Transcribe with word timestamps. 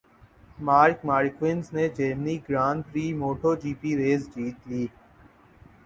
mark 0.59 0.97
Marquez 1.09 1.65
نے 1.75 1.85
Germany 1.97 2.35
grand 2.47 2.77
prix 2.87 3.05
motto 3.21 3.51
جی 3.61 3.71
پی 3.79 3.91
race 3.99 4.21
جیت 4.33 4.57
لی 4.69 4.83